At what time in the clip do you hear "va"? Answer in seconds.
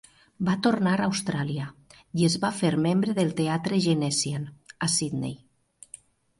0.45-0.53, 2.47-2.51